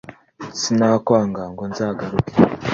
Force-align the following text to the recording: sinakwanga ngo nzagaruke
sinakwanga 0.59 1.41
ngo 1.51 1.63
nzagaruke 1.71 2.33